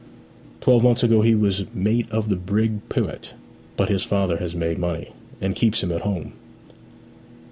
[0.61, 3.35] 'Twelve months ago he was mate of the brig Pewit;
[3.77, 6.33] but his father has made money, and keeps him at home.'